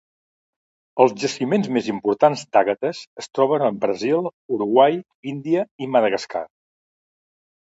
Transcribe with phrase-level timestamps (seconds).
[1.03, 4.99] Els jaciments més importants d'àgates es troben en Brasil, Uruguai,
[5.35, 6.43] Índia i Madagascar.